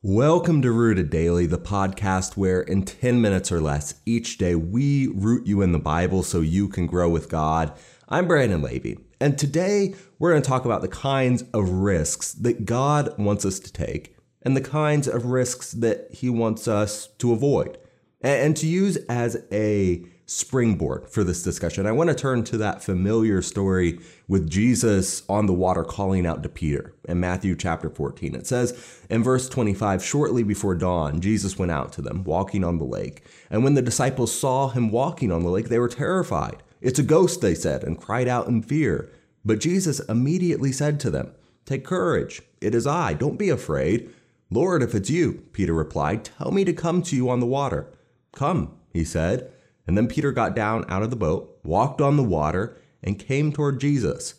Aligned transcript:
Welcome 0.00 0.62
to 0.62 0.70
Rooted 0.70 1.10
Daily, 1.10 1.46
the 1.46 1.58
podcast 1.58 2.36
where 2.36 2.60
in 2.60 2.84
10 2.84 3.20
minutes 3.20 3.50
or 3.50 3.60
less 3.60 4.00
each 4.06 4.38
day 4.38 4.54
we 4.54 5.08
root 5.08 5.44
you 5.44 5.60
in 5.60 5.72
the 5.72 5.80
Bible 5.80 6.22
so 6.22 6.40
you 6.40 6.68
can 6.68 6.86
grow 6.86 7.10
with 7.10 7.28
God. 7.28 7.76
I'm 8.08 8.28
Brandon 8.28 8.62
Levy, 8.62 8.96
and 9.20 9.36
today 9.36 9.96
we're 10.20 10.30
going 10.30 10.40
to 10.40 10.48
talk 10.48 10.64
about 10.64 10.82
the 10.82 10.88
kinds 10.88 11.42
of 11.52 11.68
risks 11.68 12.32
that 12.34 12.64
God 12.64 13.18
wants 13.18 13.44
us 13.44 13.58
to 13.58 13.72
take 13.72 14.14
and 14.42 14.56
the 14.56 14.60
kinds 14.60 15.08
of 15.08 15.24
risks 15.24 15.72
that 15.72 16.06
He 16.12 16.30
wants 16.30 16.68
us 16.68 17.08
to 17.18 17.32
avoid 17.32 17.76
and 18.20 18.56
to 18.56 18.68
use 18.68 18.98
as 19.08 19.42
a 19.50 20.04
springboard 20.28 21.08
for 21.08 21.24
this 21.24 21.42
discussion. 21.42 21.86
I 21.86 21.92
want 21.92 22.10
to 22.10 22.14
turn 22.14 22.44
to 22.44 22.58
that 22.58 22.84
familiar 22.84 23.40
story 23.40 23.98
with 24.28 24.48
Jesus 24.48 25.22
on 25.26 25.46
the 25.46 25.54
water 25.54 25.82
calling 25.82 26.26
out 26.26 26.42
to 26.42 26.50
Peter 26.50 26.94
in 27.08 27.18
Matthew 27.18 27.56
chapter 27.56 27.88
14. 27.88 28.34
It 28.34 28.46
says 28.46 29.02
in 29.08 29.22
verse 29.22 29.48
25, 29.48 30.04
shortly 30.04 30.42
before 30.42 30.74
dawn, 30.74 31.22
Jesus 31.22 31.58
went 31.58 31.72
out 31.72 31.94
to 31.94 32.02
them, 32.02 32.24
walking 32.24 32.62
on 32.62 32.76
the 32.76 32.84
lake. 32.84 33.24
And 33.50 33.64
when 33.64 33.72
the 33.72 33.80
disciples 33.80 34.38
saw 34.38 34.68
him 34.68 34.90
walking 34.90 35.32
on 35.32 35.44
the 35.44 35.50
lake, 35.50 35.70
they 35.70 35.78
were 35.78 35.88
terrified. 35.88 36.62
It's 36.82 36.98
a 36.98 37.02
ghost, 37.04 37.40
they 37.40 37.54
said, 37.54 37.82
and 37.82 37.98
cried 37.98 38.28
out 38.28 38.48
in 38.48 38.62
fear. 38.62 39.10
But 39.46 39.60
Jesus 39.60 39.98
immediately 40.00 40.72
said 40.72 41.00
to 41.00 41.10
them, 41.10 41.32
Take 41.64 41.86
courage, 41.86 42.42
it 42.60 42.74
is 42.74 42.86
I, 42.86 43.14
don't 43.14 43.38
be 43.38 43.48
afraid. 43.48 44.10
Lord, 44.50 44.82
if 44.82 44.94
it's 44.94 45.08
you, 45.08 45.44
Peter 45.52 45.72
replied, 45.72 46.26
tell 46.26 46.50
me 46.50 46.64
to 46.64 46.72
come 46.74 47.02
to 47.02 47.16
you 47.16 47.30
on 47.30 47.40
the 47.40 47.46
water. 47.46 47.86
Come, 48.32 48.74
he 48.92 49.04
said. 49.04 49.50
And 49.88 49.96
then 49.96 50.06
Peter 50.06 50.30
got 50.30 50.54
down 50.54 50.84
out 50.88 51.02
of 51.02 51.10
the 51.10 51.16
boat, 51.16 51.58
walked 51.64 52.00
on 52.00 52.16
the 52.16 52.22
water, 52.22 52.80
and 53.02 53.18
came 53.18 53.50
toward 53.52 53.80
Jesus. 53.80 54.34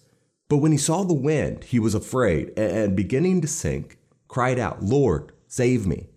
But 0.48 0.58
when 0.58 0.72
he 0.72 0.78
saw 0.78 1.04
the 1.04 1.14
wind, 1.14 1.66
he 1.66 1.80
was 1.80 1.94
afraid 1.94 2.58
and, 2.58 2.96
beginning 2.96 3.42
to 3.42 3.48
sink, 3.48 3.98
cried 4.30 4.60
out, 4.60 4.82
Lord, 4.82 5.34
save 5.48 5.86
me. 5.86 6.08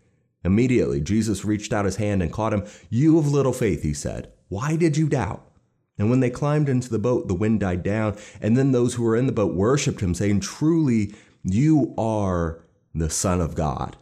Immediately, 0.44 1.00
Jesus 1.00 1.44
reached 1.44 1.72
out 1.72 1.84
his 1.84 1.96
hand 1.96 2.22
and 2.22 2.32
caught 2.32 2.54
him. 2.54 2.64
You 2.90 3.18
of 3.18 3.26
little 3.26 3.52
faith, 3.52 3.82
he 3.82 3.94
said, 3.94 4.30
why 4.52 4.76
did 4.76 4.98
you 4.98 5.08
doubt? 5.08 5.48
And 5.96 6.10
when 6.10 6.20
they 6.20 6.28
climbed 6.28 6.68
into 6.68 6.90
the 6.90 6.98
boat, 6.98 7.26
the 7.26 7.32
wind 7.32 7.60
died 7.60 7.82
down. 7.82 8.18
And 8.42 8.54
then 8.54 8.72
those 8.72 8.92
who 8.92 9.02
were 9.02 9.16
in 9.16 9.24
the 9.24 9.32
boat 9.32 9.54
worshiped 9.54 10.00
him, 10.00 10.12
saying, 10.12 10.40
Truly, 10.40 11.14
you 11.42 11.94
are 11.96 12.62
the 12.94 13.08
Son 13.08 13.40
of 13.40 13.54
God. 13.54 13.96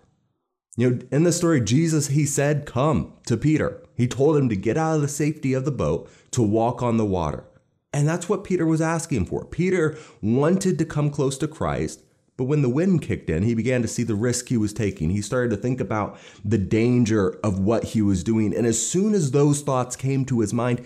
You 0.80 0.92
know, 0.92 0.98
in 1.10 1.24
the 1.24 1.32
story, 1.32 1.60
Jesus, 1.60 2.06
he 2.06 2.24
said, 2.24 2.64
Come 2.64 3.12
to 3.26 3.36
Peter. 3.36 3.82
He 3.98 4.08
told 4.08 4.38
him 4.38 4.48
to 4.48 4.56
get 4.56 4.78
out 4.78 4.96
of 4.96 5.02
the 5.02 5.08
safety 5.08 5.52
of 5.52 5.66
the 5.66 5.70
boat 5.70 6.10
to 6.30 6.42
walk 6.42 6.82
on 6.82 6.96
the 6.96 7.04
water. 7.04 7.44
And 7.92 8.08
that's 8.08 8.30
what 8.30 8.44
Peter 8.44 8.64
was 8.64 8.80
asking 8.80 9.26
for. 9.26 9.44
Peter 9.44 9.98
wanted 10.22 10.78
to 10.78 10.86
come 10.86 11.10
close 11.10 11.36
to 11.36 11.48
Christ, 11.48 12.02
but 12.38 12.44
when 12.44 12.62
the 12.62 12.70
wind 12.70 13.02
kicked 13.02 13.28
in, 13.28 13.42
he 13.42 13.54
began 13.54 13.82
to 13.82 13.88
see 13.88 14.04
the 14.04 14.14
risk 14.14 14.48
he 14.48 14.56
was 14.56 14.72
taking. 14.72 15.10
He 15.10 15.20
started 15.20 15.50
to 15.50 15.58
think 15.58 15.82
about 15.82 16.18
the 16.42 16.56
danger 16.56 17.38
of 17.44 17.58
what 17.60 17.84
he 17.84 18.00
was 18.00 18.24
doing. 18.24 18.56
And 18.56 18.66
as 18.66 18.82
soon 18.82 19.12
as 19.12 19.32
those 19.32 19.60
thoughts 19.60 19.96
came 19.96 20.24
to 20.24 20.40
his 20.40 20.54
mind, 20.54 20.82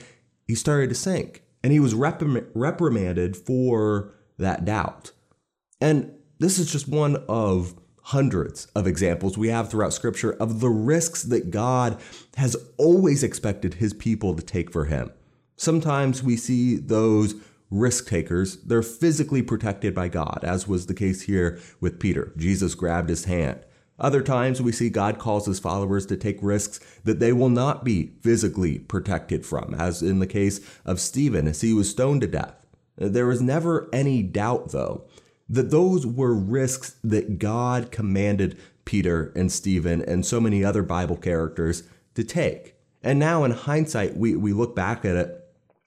he 0.49 0.57
started 0.57 0.89
to 0.89 0.97
sink. 0.97 1.45
And 1.63 1.73
he 1.73 1.79
was 1.79 1.95
reprimanded 1.95 3.37
for 3.37 4.13
that 4.39 4.65
doubt. 4.65 5.13
And 5.81 6.13
this 6.41 6.59
is 6.59 6.73
just 6.73 6.89
one 6.89 7.23
of 7.29 7.77
hundreds 8.09 8.67
of 8.75 8.87
examples 8.87 9.39
we 9.39 9.49
have 9.49 9.71
throughout 9.71 9.95
Scripture 9.95 10.33
of 10.35 10.61
the 10.61 10.69
risks 10.69 11.23
that 11.23 11.51
God 11.51 11.99
has 12.37 12.55
always 12.77 13.23
expected 13.23 13.75
his 13.75 13.95
people 13.95 14.35
to 14.35 14.43
take 14.43 14.71
for 14.71 14.85
him. 14.85 15.11
Sometimes 15.57 16.23
we 16.23 16.37
see 16.37 16.77
those 16.77 17.35
risk 17.71 18.07
takers, 18.07 18.59
they're 18.59 18.83
physically 18.83 19.41
protected 19.41 19.95
by 19.95 20.09
God, 20.09 20.41
as 20.43 20.69
was 20.69 20.87
the 20.87 20.95
case 20.95 21.23
here 21.23 21.59
with 21.81 21.99
Peter. 21.99 22.33
Jesus 22.37 22.75
grabbed 22.75 23.09
his 23.09 23.25
hand. 23.25 23.61
Other 23.99 24.23
times 24.23 24.61
we 24.61 24.73
see 24.73 24.91
God 24.91 25.19
calls 25.19 25.47
his 25.47 25.61
followers 25.61 26.05
to 26.07 26.17
take 26.17 26.39
risks 26.43 26.81
that 27.05 27.21
they 27.21 27.33
will 27.33 27.49
not 27.49 27.85
be 27.85 28.13
physically 28.21 28.81
protected 28.81 29.47
from, 29.47 29.75
as 29.75 30.03
in 30.03 30.19
the 30.19 30.27
case 30.27 30.61
of 30.85 31.01
Stephen 31.01 31.49
as 31.49 31.63
he 31.63 31.73
was 31.73 31.91
stoned 31.91 32.21
to 32.21 32.27
death. 32.27 32.55
There 32.97 33.27
was 33.27 33.41
never 33.41 33.89
any 33.93 34.23
doubt, 34.23 34.73
though, 34.73 35.05
that 35.49 35.71
those 35.71 36.07
were 36.07 36.35
risks 36.35 36.97
that 37.05 37.39
God 37.39 37.91
commanded 37.91 38.59
Peter 38.85 39.33
and 39.35 39.51
Stephen 39.51 40.03
and 40.03 40.25
so 40.25 40.41
many 40.41 40.65
other 40.65 40.83
Bible 40.83 41.17
characters 41.17 41.85
to 42.15 42.25
take. 42.25 42.77
And 43.03 43.19
now, 43.19 43.45
in 43.45 43.51
hindsight, 43.51 44.17
we, 44.17 44.37
we 44.37 44.53
look 44.53 44.75
back 44.75 45.05
at 45.05 45.17
it 45.17 45.45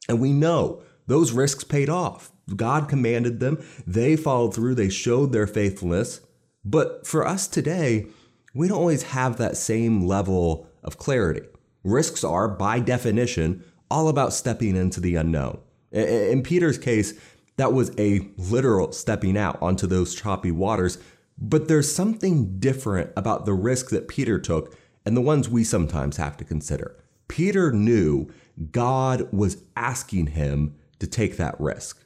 and 0.07 0.21
we 0.21 0.31
know 0.31 0.81
those 1.07 1.31
risks 1.31 1.63
paid 1.63 1.89
off. 1.89 2.31
God 2.55 2.87
commanded 2.87 3.39
them, 3.39 3.63
they 3.85 4.15
followed 4.15 4.53
through, 4.53 4.75
they 4.75 4.89
showed 4.89 5.33
their 5.33 5.47
faithfulness. 5.47 6.21
But 6.63 7.05
for 7.05 7.27
us 7.27 7.47
today, 7.47 8.07
we 8.53 8.67
don't 8.67 8.77
always 8.77 9.03
have 9.03 9.37
that 9.37 9.57
same 9.57 10.05
level 10.05 10.67
of 10.83 10.97
clarity. 10.97 11.47
Risks 11.83 12.23
are, 12.23 12.47
by 12.47 12.79
definition, 12.79 13.63
all 13.89 14.07
about 14.07 14.33
stepping 14.33 14.75
into 14.75 14.99
the 14.99 15.15
unknown. 15.15 15.59
In 15.91 16.43
Peter's 16.43 16.77
case, 16.77 17.13
that 17.57 17.73
was 17.73 17.91
a 17.99 18.29
literal 18.37 18.91
stepping 18.91 19.37
out 19.37 19.61
onto 19.61 19.87
those 19.87 20.15
choppy 20.15 20.51
waters. 20.51 20.97
But 21.37 21.67
there's 21.67 21.93
something 21.93 22.59
different 22.59 23.11
about 23.15 23.45
the 23.45 23.53
risk 23.53 23.89
that 23.89 24.07
Peter 24.07 24.39
took 24.39 24.75
and 25.05 25.15
the 25.15 25.21
ones 25.21 25.49
we 25.49 25.63
sometimes 25.63 26.17
have 26.17 26.37
to 26.37 26.43
consider. 26.43 26.95
Peter 27.27 27.71
knew 27.71 28.31
God 28.71 29.31
was 29.31 29.63
asking 29.75 30.27
him 30.27 30.75
to 30.99 31.07
take 31.07 31.37
that 31.37 31.59
risk. 31.59 32.03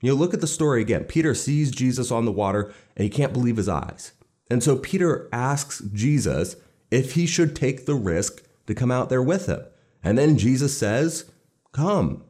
You 0.00 0.10
know, 0.10 0.16
look 0.16 0.34
at 0.34 0.40
the 0.40 0.46
story 0.46 0.82
again. 0.82 1.04
Peter 1.04 1.34
sees 1.34 1.70
Jesus 1.70 2.10
on 2.10 2.24
the 2.24 2.32
water 2.32 2.74
and 2.96 3.04
he 3.04 3.10
can't 3.10 3.32
believe 3.32 3.56
his 3.56 3.68
eyes. 3.68 4.12
And 4.50 4.62
so 4.62 4.76
Peter 4.76 5.28
asks 5.32 5.82
Jesus 5.92 6.56
if 6.90 7.14
he 7.14 7.26
should 7.26 7.56
take 7.56 7.86
the 7.86 7.94
risk 7.94 8.42
to 8.66 8.74
come 8.74 8.90
out 8.90 9.08
there 9.08 9.22
with 9.22 9.46
him. 9.46 9.64
And 10.02 10.18
then 10.18 10.36
Jesus 10.36 10.76
says, 10.76 11.30
Come. 11.72 12.24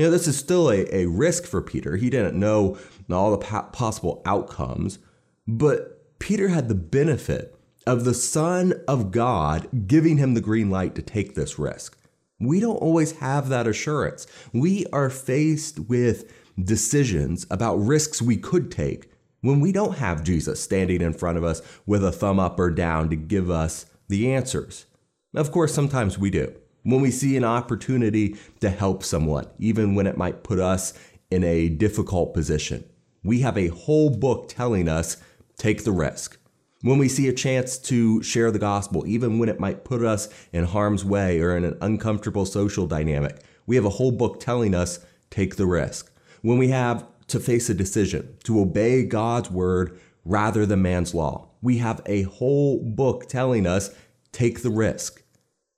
You 0.00 0.06
know, 0.06 0.12
this 0.12 0.26
is 0.26 0.38
still 0.38 0.70
a, 0.70 0.86
a 0.96 1.04
risk 1.04 1.44
for 1.44 1.60
Peter. 1.60 1.96
He 1.96 2.08
didn't 2.08 2.34
know 2.34 2.78
all 3.10 3.36
the 3.36 3.44
possible 3.70 4.22
outcomes, 4.24 4.98
but 5.46 6.18
Peter 6.18 6.48
had 6.48 6.68
the 6.68 6.74
benefit 6.74 7.54
of 7.86 8.06
the 8.06 8.14
Son 8.14 8.72
of 8.88 9.10
God 9.10 9.86
giving 9.86 10.16
him 10.16 10.32
the 10.32 10.40
green 10.40 10.70
light 10.70 10.94
to 10.94 11.02
take 11.02 11.34
this 11.34 11.58
risk. 11.58 11.98
We 12.38 12.60
don't 12.60 12.78
always 12.78 13.18
have 13.18 13.50
that 13.50 13.66
assurance. 13.66 14.26
We 14.54 14.86
are 14.90 15.10
faced 15.10 15.78
with 15.80 16.32
decisions 16.58 17.46
about 17.50 17.76
risks 17.76 18.22
we 18.22 18.38
could 18.38 18.70
take 18.70 19.10
when 19.42 19.60
we 19.60 19.70
don't 19.70 19.98
have 19.98 20.24
Jesus 20.24 20.62
standing 20.62 21.02
in 21.02 21.12
front 21.12 21.36
of 21.36 21.44
us 21.44 21.60
with 21.84 22.02
a 22.02 22.10
thumb 22.10 22.40
up 22.40 22.58
or 22.58 22.70
down 22.70 23.10
to 23.10 23.16
give 23.16 23.50
us 23.50 23.84
the 24.08 24.32
answers. 24.32 24.86
Of 25.34 25.52
course, 25.52 25.74
sometimes 25.74 26.16
we 26.16 26.30
do 26.30 26.54
when 26.82 27.00
we 27.00 27.10
see 27.10 27.36
an 27.36 27.44
opportunity 27.44 28.36
to 28.60 28.70
help 28.70 29.02
someone, 29.02 29.46
even 29.58 29.94
when 29.94 30.06
it 30.06 30.16
might 30.16 30.42
put 30.42 30.58
us 30.58 30.94
in 31.30 31.44
a 31.44 31.68
difficult 31.68 32.34
position. 32.34 32.84
We 33.22 33.40
have 33.40 33.58
a 33.58 33.68
whole 33.68 34.10
book 34.10 34.48
telling 34.48 34.88
us 34.88 35.16
take 35.56 35.84
the 35.84 35.92
risk. 35.92 36.38
When 36.82 36.98
we 36.98 37.08
see 37.08 37.28
a 37.28 37.34
chance 37.34 37.76
to 37.78 38.22
share 38.22 38.50
the 38.50 38.58
gospel, 38.58 39.06
even 39.06 39.38
when 39.38 39.50
it 39.50 39.60
might 39.60 39.84
put 39.84 40.02
us 40.02 40.28
in 40.52 40.64
harm's 40.64 41.04
way 41.04 41.40
or 41.40 41.54
in 41.54 41.64
an 41.64 41.76
uncomfortable 41.82 42.46
social 42.46 42.86
dynamic, 42.86 43.44
we 43.66 43.76
have 43.76 43.84
a 43.84 43.90
whole 43.90 44.12
book 44.12 44.40
telling 44.40 44.74
us 44.74 45.04
take 45.28 45.56
the 45.56 45.66
risk. 45.66 46.10
When 46.40 46.56
we 46.56 46.68
have 46.68 47.04
to 47.28 47.38
face 47.38 47.68
a 47.68 47.74
decision 47.74 48.36
to 48.44 48.60
obey 48.60 49.04
God's 49.04 49.50
word 49.50 50.00
rather 50.24 50.64
than 50.64 50.80
man's 50.80 51.14
law, 51.14 51.50
we 51.60 51.76
have 51.78 52.00
a 52.06 52.22
whole 52.22 52.82
book 52.82 53.28
telling 53.28 53.66
us 53.66 53.90
take 54.32 54.62
the 54.62 54.70
risk. 54.70 55.19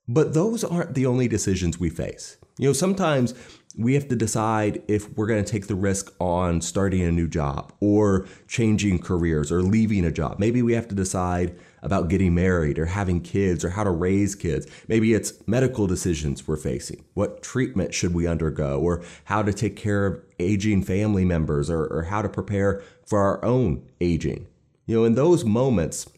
But 0.07 0.33
those 0.33 0.63
aren't 0.63 0.95
the 0.95 1.05
only 1.05 1.27
decisions 1.27 1.79
we 1.79 1.89
face. 1.89 2.37
You 2.57 2.69
know, 2.69 2.73
sometimes 2.73 3.33
we 3.75 3.95
have 3.95 4.07
to 4.09 4.15
decide 4.15 4.83
if 4.87 5.09
we're 5.17 5.25
going 5.25 5.43
to 5.43 5.51
take 5.51 5.67
the 5.67 5.75
risk 5.75 6.13
on 6.19 6.61
starting 6.61 7.01
a 7.01 7.11
new 7.11 7.27
job 7.27 7.73
or 7.79 8.27
changing 8.47 8.99
careers 8.99 9.51
or 9.51 9.63
leaving 9.63 10.05
a 10.05 10.11
job. 10.11 10.37
Maybe 10.37 10.61
we 10.61 10.73
have 10.73 10.87
to 10.89 10.95
decide 10.95 11.57
about 11.81 12.09
getting 12.09 12.35
married 12.35 12.77
or 12.77 12.85
having 12.85 13.19
kids 13.19 13.65
or 13.65 13.71
how 13.71 13.83
to 13.83 13.89
raise 13.89 14.35
kids. 14.35 14.67
Maybe 14.87 15.13
it's 15.13 15.33
medical 15.47 15.87
decisions 15.87 16.47
we're 16.47 16.57
facing. 16.57 17.03
What 17.15 17.41
treatment 17.41 17.93
should 17.93 18.13
we 18.13 18.27
undergo 18.27 18.79
or 18.79 19.03
how 19.23 19.41
to 19.41 19.51
take 19.51 19.75
care 19.75 20.05
of 20.05 20.21
aging 20.39 20.83
family 20.83 21.25
members 21.25 21.69
or, 21.69 21.85
or 21.87 22.03
how 22.03 22.21
to 22.21 22.29
prepare 22.29 22.83
for 23.05 23.19
our 23.19 23.43
own 23.43 23.83
aging. 24.01 24.47
You 24.85 24.97
know, 24.97 25.05
in 25.05 25.15
those 25.15 25.43
moments, 25.45 26.09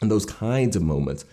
in 0.00 0.08
those 0.08 0.26
kinds 0.26 0.76
of 0.76 0.82
moments, 0.82 1.24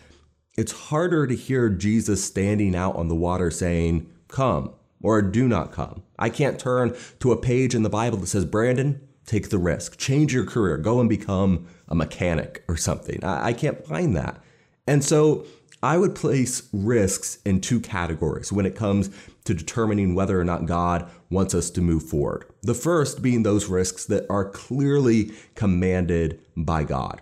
it's 0.58 0.72
harder 0.72 1.28
to 1.28 1.36
hear 1.36 1.70
Jesus 1.70 2.24
standing 2.24 2.76
out 2.76 2.96
on 2.96 3.08
the 3.08 3.16
water 3.16 3.50
saying, 3.52 4.12
Come 4.28 4.74
or 5.02 5.22
do 5.22 5.48
not 5.48 5.72
come. 5.72 6.04
I 6.20 6.30
can't 6.30 6.60
turn 6.60 6.96
to 7.20 7.32
a 7.32 7.38
page 7.38 7.74
in 7.74 7.84
the 7.84 7.90
Bible 7.90 8.18
that 8.20 8.28
says, 8.28 8.46
Brandon, 8.46 9.02
take 9.26 9.50
the 9.50 9.58
risk, 9.58 9.98
change 9.98 10.34
your 10.34 10.46
career, 10.46 10.78
go 10.78 11.00
and 11.00 11.10
become 11.10 11.68
a 11.88 11.96
mechanic 11.96 12.64
or 12.68 12.78
something. 12.78 13.24
I, 13.24 13.48
I 13.48 13.54
can't 13.54 13.86
find 13.86 14.16
that. 14.16 14.42
And 14.88 15.04
so 15.04 15.46
I 15.84 15.98
would 15.98 16.16
place 16.16 16.70
risks 16.72 17.40
in 17.44 17.62
two 17.62 17.80
categories 17.80 18.52
when 18.52 18.66
it 18.66 18.76
comes 18.76 19.10
to 19.46 19.54
determining 19.54 20.14
whether 20.14 20.40
or 20.40 20.44
not 20.44 20.68
God 20.68 21.10
wants 21.30 21.56
us 21.56 21.70
to 21.72 21.82
move 21.82 22.04
forward. 22.04 22.46
The 22.62 22.76
first 22.76 23.22
being 23.22 23.44
those 23.44 23.68
risks 23.68 24.06
that 24.06 24.26
are 24.30 24.46
clearly 24.46 25.32
commanded 25.56 26.40
by 26.56 26.84
God. 26.84 27.22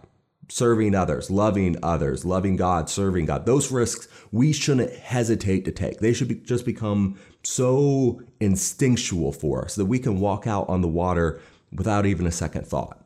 Serving 0.50 0.96
others, 0.96 1.31
loving 1.31 1.78
others, 1.81 2.25
loving 2.25 2.56
God, 2.56 2.90
serving 2.90 3.25
God. 3.25 3.46
Those 3.46 3.72
risks 3.72 4.07
we 4.31 4.51
shouldn't 4.51 4.94
hesitate 4.94 5.63
to 5.66 5.72
take. 5.72 6.00
They 6.00 6.13
should 6.13 6.28
be, 6.28 6.36
just 6.36 6.66
become 6.66 7.18
so 7.44 8.22
instinctual 8.40 9.31
for 9.31 9.63
us 9.63 9.75
that 9.75 9.86
we 9.86 10.00
can 10.00 10.19
walk 10.19 10.48
out 10.48 10.68
on 10.68 10.81
the 10.81 10.88
water 10.88 11.40
without 11.72 12.06
even 12.06 12.25
a 12.28 12.31
second 12.31 12.68
thought. 12.68 13.04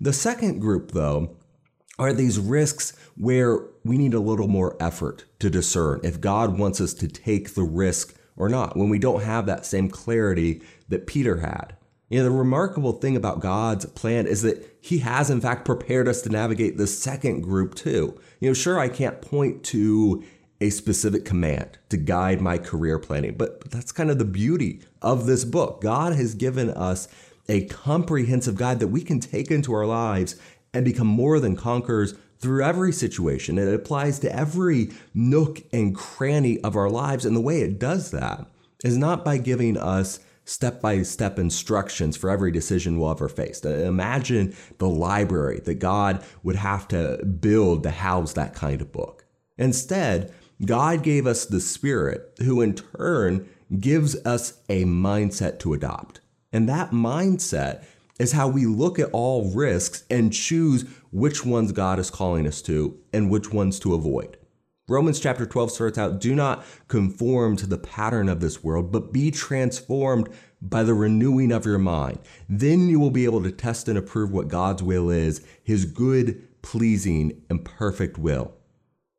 The 0.00 0.12
second 0.12 0.60
group, 0.60 0.90
though, 0.90 1.36
are 1.98 2.12
these 2.12 2.38
risks 2.38 2.92
where 3.16 3.60
we 3.84 3.96
need 3.96 4.14
a 4.14 4.20
little 4.20 4.48
more 4.48 4.76
effort 4.80 5.24
to 5.38 5.48
discern 5.48 6.00
if 6.02 6.20
God 6.20 6.58
wants 6.58 6.80
us 6.80 6.92
to 6.94 7.08
take 7.08 7.54
the 7.54 7.62
risk 7.62 8.16
or 8.36 8.48
not, 8.48 8.76
when 8.76 8.88
we 8.88 8.98
don't 8.98 9.22
have 9.22 9.46
that 9.46 9.64
same 9.64 9.88
clarity 9.88 10.60
that 10.88 11.06
Peter 11.06 11.38
had. 11.38 11.76
You 12.14 12.20
know, 12.20 12.26
the 12.26 12.30
remarkable 12.30 12.92
thing 12.92 13.16
about 13.16 13.40
God's 13.40 13.86
plan 13.86 14.28
is 14.28 14.42
that 14.42 14.78
He 14.80 14.98
has, 14.98 15.30
in 15.30 15.40
fact, 15.40 15.64
prepared 15.64 16.06
us 16.06 16.22
to 16.22 16.28
navigate 16.28 16.76
the 16.76 16.86
second 16.86 17.40
group 17.40 17.74
too. 17.74 18.16
You 18.38 18.50
know, 18.50 18.54
sure, 18.54 18.78
I 18.78 18.88
can't 18.88 19.20
point 19.20 19.64
to 19.64 20.22
a 20.60 20.70
specific 20.70 21.24
command 21.24 21.76
to 21.88 21.96
guide 21.96 22.40
my 22.40 22.56
career 22.56 23.00
planning, 23.00 23.34
but 23.36 23.68
that's 23.68 23.90
kind 23.90 24.12
of 24.12 24.20
the 24.20 24.24
beauty 24.24 24.80
of 25.02 25.26
this 25.26 25.44
book. 25.44 25.80
God 25.80 26.14
has 26.14 26.36
given 26.36 26.70
us 26.70 27.08
a 27.48 27.64
comprehensive 27.64 28.54
guide 28.54 28.78
that 28.78 28.88
we 28.88 29.02
can 29.02 29.18
take 29.18 29.50
into 29.50 29.74
our 29.74 29.84
lives 29.84 30.36
and 30.72 30.84
become 30.84 31.08
more 31.08 31.40
than 31.40 31.56
conquerors 31.56 32.14
through 32.38 32.62
every 32.62 32.92
situation. 32.92 33.58
It 33.58 33.74
applies 33.74 34.20
to 34.20 34.32
every 34.32 34.92
nook 35.14 35.64
and 35.72 35.96
cranny 35.96 36.60
of 36.60 36.76
our 36.76 36.88
lives. 36.88 37.24
And 37.24 37.34
the 37.34 37.40
way 37.40 37.62
it 37.62 37.80
does 37.80 38.12
that 38.12 38.46
is 38.84 38.96
not 38.96 39.24
by 39.24 39.38
giving 39.38 39.76
us 39.76 40.20
step 40.44 40.80
by 40.80 41.02
step 41.02 41.38
instructions 41.38 42.16
for 42.16 42.30
every 42.30 42.50
decision 42.50 42.98
we'll 42.98 43.10
ever 43.10 43.28
face. 43.28 43.64
Imagine 43.64 44.54
the 44.78 44.88
library 44.88 45.60
that 45.64 45.74
God 45.74 46.22
would 46.42 46.56
have 46.56 46.86
to 46.88 47.24
build 47.24 47.82
to 47.82 47.90
house 47.90 48.34
that 48.34 48.54
kind 48.54 48.80
of 48.80 48.92
book. 48.92 49.24
Instead, 49.56 50.32
God 50.64 51.02
gave 51.02 51.26
us 51.26 51.44
the 51.46 51.60
Spirit, 51.60 52.32
who 52.38 52.60
in 52.60 52.74
turn 52.74 53.48
gives 53.80 54.16
us 54.24 54.60
a 54.68 54.84
mindset 54.84 55.58
to 55.60 55.74
adopt. 55.74 56.20
And 56.52 56.68
that 56.68 56.90
mindset 56.90 57.84
is 58.18 58.32
how 58.32 58.46
we 58.46 58.66
look 58.66 58.98
at 58.98 59.10
all 59.12 59.50
risks 59.52 60.04
and 60.08 60.32
choose 60.32 60.84
which 61.10 61.44
ones 61.44 61.72
God 61.72 61.98
is 61.98 62.10
calling 62.10 62.46
us 62.46 62.62
to 62.62 62.98
and 63.12 63.30
which 63.30 63.52
ones 63.52 63.80
to 63.80 63.94
avoid. 63.94 64.36
Romans 64.86 65.18
chapter 65.18 65.46
12 65.46 65.70
starts 65.70 65.96
out 65.98 66.20
Do 66.20 66.34
not 66.34 66.64
conform 66.88 67.56
to 67.56 67.66
the 67.66 67.78
pattern 67.78 68.28
of 68.28 68.40
this 68.40 68.62
world, 68.62 68.92
but 68.92 69.12
be 69.12 69.30
transformed 69.30 70.28
by 70.60 70.82
the 70.82 70.92
renewing 70.92 71.52
of 71.52 71.64
your 71.64 71.78
mind. 71.78 72.18
Then 72.48 72.88
you 72.88 73.00
will 73.00 73.10
be 73.10 73.24
able 73.24 73.42
to 73.44 73.50
test 73.50 73.88
and 73.88 73.96
approve 73.96 74.30
what 74.30 74.48
God's 74.48 74.82
will 74.82 75.08
is, 75.08 75.44
his 75.62 75.86
good, 75.86 76.46
pleasing, 76.60 77.42
and 77.48 77.64
perfect 77.64 78.18
will. 78.18 78.52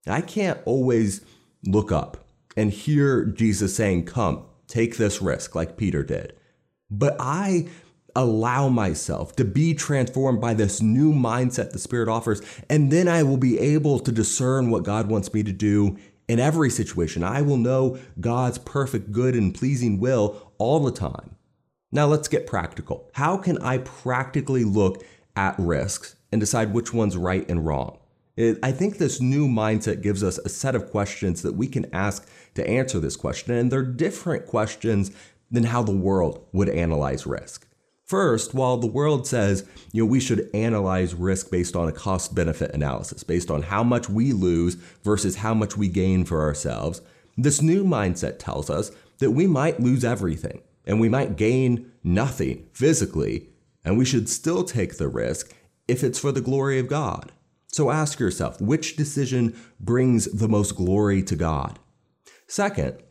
I 0.06 0.22
can't 0.22 0.60
always 0.66 1.22
look 1.64 1.92
up 1.92 2.28
and 2.56 2.72
hear 2.72 3.26
Jesus 3.26 3.76
saying, 3.76 4.06
Come, 4.06 4.46
take 4.68 4.98
this 4.98 5.20
risk, 5.20 5.56
like 5.56 5.78
Peter 5.78 6.04
did. 6.04 6.34
But 6.92 7.16
I 7.20 7.70
allow 8.16 8.70
myself 8.70 9.36
to 9.36 9.44
be 9.44 9.74
transformed 9.74 10.40
by 10.40 10.54
this 10.54 10.82
new 10.82 11.14
mindset 11.14 11.72
the 11.72 11.80
Spirit 11.80 12.08
offers, 12.08 12.42
and 12.70 12.92
then 12.92 13.08
I 13.08 13.24
will 13.24 13.38
be 13.38 13.60
able 13.60 14.00
to 14.00 14.12
discern 14.12 14.70
what 14.70 14.84
God 14.84 15.10
wants 15.10 15.34
me 15.34 15.44
to 15.44 15.52
do 15.52 15.98
in 16.28 16.40
every 16.40 16.70
situation. 16.70 17.24
I 17.24 17.42
will 17.42 17.58
know 17.58 17.98
God's 18.20 18.58
perfect, 18.58 19.12
good, 19.12 19.36
and 19.36 19.54
pleasing 19.54 20.00
will 20.00 20.52
all 20.58 20.80
the 20.80 20.92
time. 20.92 21.36
Now 21.92 22.08
let's 22.08 22.28
get 22.28 22.48
practical. 22.48 23.10
How 23.14 23.38
can 23.38 23.58
I 23.60 23.80
practically 23.80 24.64
look 24.64 25.04
at 25.36 25.60
risks 25.60 26.16
and 26.32 26.42
decide 26.42 26.74
which 26.74 26.94
one's 26.94 27.18
right 27.18 27.48
and 27.50 27.66
wrong? 27.66 28.00
I 28.38 28.72
think 28.74 28.98
this 28.98 29.22
new 29.22 29.48
mindset 29.48 30.02
gives 30.02 30.22
us 30.22 30.38
a 30.40 30.50
set 30.50 30.76
of 30.76 30.90
questions 30.92 31.42
that 31.44 31.54
we 31.54 31.68
can 31.68 31.94
ask 31.94 32.28
to 32.56 32.68
answer 32.68 33.00
this 33.00 33.16
question, 33.16 33.54
and 33.54 33.72
they're 33.72 33.82
different 33.82 34.46
questions 34.46 35.12
than 35.50 35.66
how 35.66 35.84
the 35.84 35.96
world 35.96 36.46
would 36.52 36.68
analyze 36.68 37.26
risk. 37.26 37.65
First, 38.06 38.54
while 38.54 38.78
the 38.78 38.86
world 38.86 39.26
says, 39.26 39.68
you 39.92 40.04
know, 40.04 40.10
we 40.10 40.20
should 40.20 40.48
analyze 40.54 41.16
risk 41.16 41.50
based 41.50 41.76
on 41.76 41.88
a 41.88 41.92
cost 41.92 42.36
benefit 42.36 42.72
analysis, 42.72 43.24
based 43.24 43.50
on 43.50 43.64
how 43.64 43.84
much 43.84 44.08
we 44.08 44.32
lose 44.32 44.76
versus 45.04 45.38
how 45.38 45.56
much 45.56 45.76
we 45.76 45.88
gain 45.88 46.24
for 46.24 46.42
ourselves, 46.42 47.02
this 47.36 47.64
new 47.64 47.84
mindset 47.84 48.38
tells 48.38 48.70
us 48.70 48.92
that 49.18 49.32
we 49.32 49.48
might 49.48 49.80
lose 49.80 50.06
everything 50.06 50.62
and 50.86 51.00
we 51.00 51.10
might 51.10 51.36
gain 51.36 51.92
nothing 52.04 52.68
physically, 52.74 53.50
and 53.84 53.98
we 53.98 54.06
should 54.06 54.30
still 54.30 54.64
take 54.64 54.98
the 54.98 55.08
risk 55.08 55.56
if 55.88 56.04
it's 56.04 56.20
for 56.20 56.32
the 56.32 56.42
glory 56.42 56.78
of 56.78 56.88
God. 56.88 57.32
So 57.68 57.90
ask 57.90 58.20
yourself, 58.20 58.62
which 58.62 58.96
decision 58.96 59.60
brings 59.80 60.26
the 60.26 60.48
most 60.48 60.76
glory 60.76 61.24
to 61.24 61.36
God? 61.36 61.80
Second, 62.48 63.02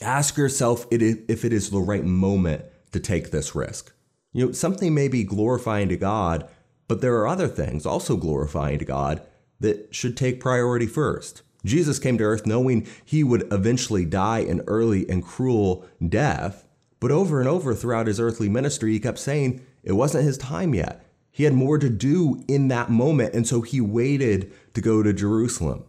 ask 0.00 0.36
yourself 0.36 0.86
if 0.92 1.44
it 1.44 1.52
is 1.52 1.70
the 1.70 1.80
right 1.80 2.04
moment 2.04 2.64
to 2.92 3.00
take 3.00 3.32
this 3.32 3.56
risk. 3.56 3.92
You 4.32 4.46
know, 4.46 4.52
something 4.52 4.94
may 4.94 5.08
be 5.08 5.24
glorifying 5.24 5.88
to 5.88 5.96
God, 5.96 6.48
but 6.88 7.00
there 7.00 7.16
are 7.16 7.28
other 7.28 7.48
things 7.48 7.86
also 7.86 8.16
glorifying 8.16 8.78
to 8.78 8.84
God 8.84 9.22
that 9.58 9.94
should 9.94 10.16
take 10.16 10.40
priority 10.40 10.86
first. 10.86 11.42
Jesus 11.64 11.98
came 11.98 12.16
to 12.18 12.24
earth 12.24 12.46
knowing 12.46 12.86
he 13.04 13.22
would 13.22 13.46
eventually 13.52 14.04
die 14.04 14.40
an 14.40 14.62
early 14.66 15.08
and 15.08 15.24
cruel 15.24 15.84
death, 16.06 16.66
but 17.00 17.10
over 17.10 17.40
and 17.40 17.48
over 17.48 17.74
throughout 17.74 18.06
his 18.06 18.20
earthly 18.20 18.48
ministry, 18.48 18.92
he 18.92 19.00
kept 19.00 19.18
saying 19.18 19.64
it 19.82 19.92
wasn't 19.92 20.24
his 20.24 20.38
time 20.38 20.74
yet. 20.74 21.04
He 21.30 21.44
had 21.44 21.54
more 21.54 21.78
to 21.78 21.88
do 21.88 22.42
in 22.48 22.68
that 22.68 22.90
moment, 22.90 23.34
and 23.34 23.46
so 23.46 23.60
he 23.60 23.80
waited 23.80 24.52
to 24.74 24.80
go 24.80 25.02
to 25.02 25.12
Jerusalem. 25.12 25.84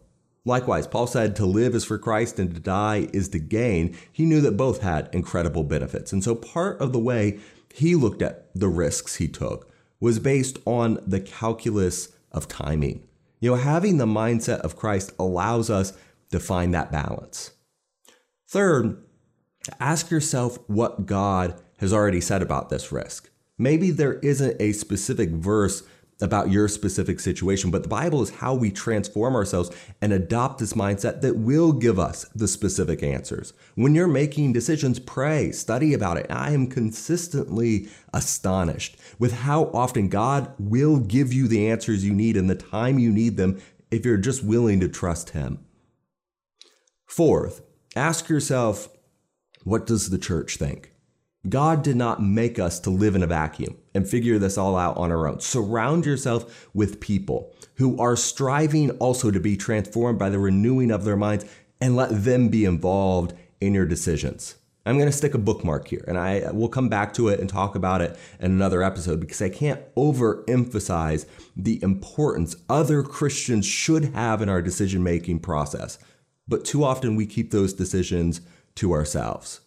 Likewise, 0.46 0.88
Paul 0.88 1.08
said 1.08 1.36
to 1.36 1.46
live 1.46 1.76
is 1.76 1.86
for 1.86 2.00
Christ 2.00 2.40
and 2.40 2.54
to 2.54 2.60
die 2.60 3.08
is 3.14 3.30
to 3.30 3.40
gain. 3.40 3.96
He 4.12 4.26
knew 4.26 4.42
that 4.42 4.58
both 4.58 4.82
had 4.82 5.10
incredible 5.14 5.64
benefits. 5.64 6.12
And 6.12 6.24
so 6.24 6.34
part 6.34 6.80
of 6.80 6.94
the 6.94 7.00
way 7.00 7.40
he 7.74 7.96
looked 7.96 8.22
at 8.22 8.50
the 8.54 8.68
risks 8.68 9.16
he 9.16 9.28
took 9.28 9.72
was 10.00 10.20
based 10.20 10.58
on 10.66 11.00
the 11.06 11.20
calculus 11.20 12.10
of 12.32 12.48
timing. 12.48 13.08
You 13.40 13.52
know, 13.52 13.58
having 13.58 13.98
the 13.98 14.06
mindset 14.06 14.60
of 14.60 14.76
Christ 14.76 15.14
allows 15.18 15.70
us 15.70 15.94
to 16.32 16.40
find 16.40 16.74
that 16.74 16.92
balance. 16.92 17.52
Third, 18.48 19.04
ask 19.80 20.10
yourself 20.10 20.58
what 20.68 21.06
God 21.06 21.60
has 21.78 21.94
already 21.94 22.22
said 22.22 22.42
about 22.42 22.70
this 22.70 22.92
risk. 22.92 23.30
Maybe 23.58 23.92
there 23.92 24.16
isn't 24.16 24.60
a 24.60 24.72
specific 24.72 25.30
verse 25.30 25.84
about 26.22 26.52
your 26.52 26.68
specific 26.68 27.20
situation, 27.20 27.72
but 27.72 27.84
the 27.84 27.90
Bible 27.90 28.22
is 28.22 28.30
how 28.30 28.54
we 28.54 28.72
transform 28.72 29.36
ourselves 29.36 29.72
and 30.02 30.14
adopt 30.14 30.60
this 30.60 30.74
mindset 30.74 31.22
that 31.22 31.38
will 31.38 31.74
give 31.74 32.00
us 32.00 32.26
the 32.36 32.48
specific 32.48 33.04
answers. 33.04 33.54
When 33.76 33.96
you're 33.96 34.08
making 34.08 34.54
decisions, 34.54 35.00
pray, 35.00 35.52
study 35.52 35.94
about 35.94 36.18
it. 36.18 36.28
I 36.30 36.52
am 36.52 36.68
consistently 36.68 37.90
astonished 38.14 38.98
with 39.20 39.34
how 39.34 39.66
often 39.74 40.10
God 40.10 40.54
will 40.60 41.00
give 41.00 41.34
you 41.34 41.48
the 41.48 41.70
answers 41.70 42.06
you 42.06 42.14
need 42.14 42.38
in 42.38 42.48
the 42.48 42.56
time 42.56 43.00
you 43.00 43.12
need 43.12 43.38
them 43.38 43.62
if 43.90 44.06
you're 44.06 44.18
just 44.18 44.44
willing 44.44 44.80
to 44.80 44.88
trust 44.88 45.32
Him. 45.32 45.60
Fourth, 47.06 47.62
ask 47.96 48.30
yourself, 48.30 48.88
what 49.64 49.86
does 49.86 50.10
the 50.10 50.18
church 50.18 50.58
think? 50.58 50.91
God 51.50 51.84
did 51.84 51.96
not 51.96 52.22
make 52.22 52.60
us 52.60 52.80
to 52.82 52.92
live 52.92 53.16
in 53.16 53.24
a 53.24 53.28
vacuum 53.28 53.76
and 53.96 54.08
figure 54.08 54.38
this 54.38 54.60
all 54.60 54.78
out 54.78 54.98
on 54.98 55.12
our 55.12 55.28
own. 55.28 55.40
Surround 55.40 56.06
yourself 56.06 56.70
with 56.74 57.00
people 57.00 57.56
who 57.76 58.00
are 58.00 58.16
striving 58.16 58.92
also 58.92 59.32
to 59.32 59.40
be 59.40 59.58
transformed 59.58 60.20
by 60.20 60.30
the 60.30 60.38
renewing 60.38 60.92
of 60.92 61.04
their 61.04 61.18
minds 61.18 61.46
and 61.80 61.96
let 61.96 62.24
them 62.24 62.50
be 62.50 62.64
involved 62.64 63.34
in 63.60 63.74
your 63.74 63.88
decisions. 63.88 64.56
I'm 64.86 64.98
going 64.98 65.10
to 65.10 65.16
stick 65.16 65.34
a 65.34 65.40
bookmark 65.40 65.88
here 65.88 66.04
and 66.08 66.18
I 66.18 66.52
will 66.52 66.70
come 66.70 66.90
back 66.90 67.14
to 67.16 67.28
it 67.30 67.40
and 67.40 67.50
talk 67.50 67.74
about 67.76 68.02
it 68.02 68.18
in 68.40 68.52
another 68.52 68.84
episode 68.84 69.20
because 69.20 69.42
I 69.42 69.50
can't 69.50 69.82
overemphasize 69.96 71.26
the 71.56 71.82
importance 71.82 72.56
other 72.70 73.02
Christians 73.02 73.66
should 73.66 74.06
have 74.14 74.44
in 74.44 74.50
our 74.50 74.62
decision 74.62 75.04
making 75.04 75.40
process. 75.40 75.98
But 76.48 76.66
too 76.66 76.84
often 76.84 77.16
we 77.16 77.26
keep 77.26 77.50
those 77.50 77.74
decisions 77.74 78.42
to 78.76 78.94
ourselves. 78.94 79.62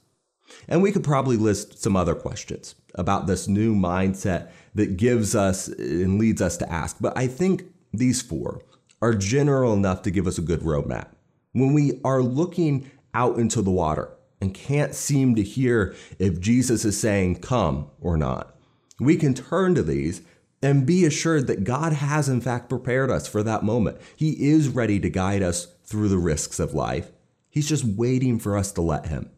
And 0.68 0.82
we 0.82 0.92
could 0.92 1.04
probably 1.04 1.36
list 1.36 1.82
some 1.82 1.96
other 1.96 2.14
questions 2.14 2.74
about 2.94 3.26
this 3.26 3.48
new 3.48 3.74
mindset 3.74 4.50
that 4.74 4.96
gives 4.96 5.34
us 5.34 5.68
and 5.68 6.18
leads 6.18 6.42
us 6.42 6.56
to 6.58 6.72
ask. 6.72 6.96
But 7.00 7.16
I 7.16 7.26
think 7.26 7.64
these 7.92 8.22
four 8.22 8.60
are 9.00 9.14
general 9.14 9.72
enough 9.72 10.02
to 10.02 10.10
give 10.10 10.26
us 10.26 10.38
a 10.38 10.42
good 10.42 10.60
roadmap. 10.60 11.08
When 11.52 11.72
we 11.72 12.00
are 12.04 12.22
looking 12.22 12.90
out 13.12 13.38
into 13.38 13.62
the 13.62 13.70
water 13.70 14.10
and 14.40 14.54
can't 14.54 14.94
seem 14.94 15.34
to 15.36 15.42
hear 15.42 15.94
if 16.18 16.40
Jesus 16.40 16.84
is 16.84 16.98
saying 16.98 17.36
come 17.40 17.90
or 18.00 18.16
not, 18.16 18.56
we 19.00 19.16
can 19.16 19.34
turn 19.34 19.74
to 19.74 19.82
these 19.82 20.22
and 20.62 20.86
be 20.86 21.04
assured 21.04 21.46
that 21.46 21.64
God 21.64 21.92
has 21.92 22.28
in 22.28 22.40
fact 22.40 22.68
prepared 22.68 23.10
us 23.10 23.28
for 23.28 23.42
that 23.42 23.62
moment. 23.62 23.98
He 24.16 24.48
is 24.48 24.68
ready 24.68 24.98
to 25.00 25.10
guide 25.10 25.42
us 25.42 25.66
through 25.84 26.08
the 26.08 26.18
risks 26.18 26.58
of 26.58 26.72
life. 26.72 27.10
He's 27.50 27.68
just 27.68 27.84
waiting 27.84 28.38
for 28.38 28.56
us 28.56 28.72
to 28.72 28.80
let 28.80 29.06
Him. 29.06 29.30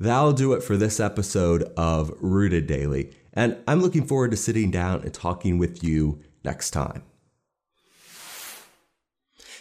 That'll 0.00 0.32
do 0.32 0.54
it 0.54 0.62
for 0.64 0.76
this 0.76 0.98
episode 0.98 1.62
of 1.76 2.12
Rooted 2.20 2.66
Daily, 2.66 3.14
and 3.32 3.56
I'm 3.68 3.80
looking 3.80 4.04
forward 4.04 4.32
to 4.32 4.36
sitting 4.36 4.72
down 4.72 5.02
and 5.02 5.14
talking 5.14 5.56
with 5.56 5.84
you 5.84 6.20
next 6.44 6.70
time. 6.70 7.04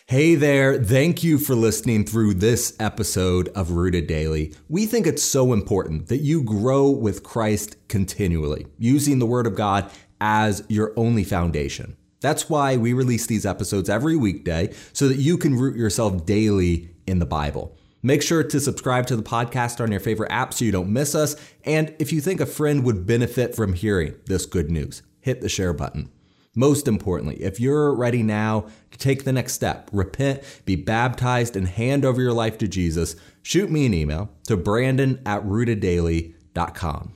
Hey 0.08 0.34
there, 0.34 0.84
thank 0.84 1.24
you 1.24 1.38
for 1.38 1.54
listening 1.54 2.04
through 2.04 2.34
this 2.34 2.76
episode 2.80 3.50
of 3.50 3.72
Rooted 3.72 4.08
Daily. 4.08 4.56
We 4.68 4.88
think 4.88 5.06
it's 5.06 5.22
so 5.24 5.54
important 5.54 6.08
that 6.08 6.18
you 6.18 6.44
grow 6.44 6.90
with 6.90 7.24
Christ 7.24 7.88
continually, 7.88 8.66
using 8.80 9.20
the 9.20 9.28
Word 9.28 9.46
of 9.46 9.56
God 9.56 9.92
as 10.20 10.64
your 10.68 10.94
only 10.98 11.24
foundation. 11.24 11.96
That's 12.22 12.50
why 12.50 12.76
we 12.76 12.94
release 12.94 13.28
these 13.28 13.46
episodes 13.46 13.88
every 13.88 14.16
weekday 14.16 14.74
so 14.94 15.08
that 15.08 15.20
you 15.20 15.38
can 15.38 15.56
root 15.56 15.78
yourself 15.78 16.26
daily 16.26 16.90
in 17.06 17.20
the 17.20 17.26
Bible. 17.28 17.78
Make 18.06 18.22
sure 18.22 18.44
to 18.44 18.60
subscribe 18.60 19.08
to 19.08 19.16
the 19.16 19.24
podcast 19.24 19.82
on 19.82 19.90
your 19.90 20.02
favorite 20.02 20.32
app 20.32 20.54
so 20.54 20.66
you 20.66 20.74
don't 20.74 20.92
miss 20.92 21.16
us. 21.16 21.38
And 21.64 21.96
if 22.00 22.12
you 22.12 22.20
think 22.20 22.42
a 22.42 22.46
friend 22.46 22.84
would 22.84 23.08
benefit 23.08 23.56
from 23.56 23.74
hearing 23.74 24.16
this 24.26 24.46
good 24.46 24.70
news, 24.70 25.02
hit 25.22 25.40
the 25.40 25.48
share 25.48 25.72
button. 25.72 26.12
Most 26.54 26.88
importantly, 26.88 27.42
if 27.42 27.60
you're 27.60 27.96
ready 27.96 28.22
now 28.22 28.68
to 28.92 28.98
take 28.98 29.24
the 29.24 29.32
next 29.32 29.54
step, 29.54 29.90
repent, 29.92 30.44
be 30.66 30.76
baptized, 30.76 31.56
and 31.56 31.68
hand 31.68 32.06
over 32.06 32.22
your 32.22 32.34
life 32.34 32.58
to 32.60 32.68
Jesus, 32.68 33.16
shoot 33.42 33.72
me 33.72 33.86
an 33.86 33.94
email 33.94 34.30
to 34.44 34.58
brandon 34.58 35.20
at 35.26 35.44
rooteddaily.com. 35.44 37.14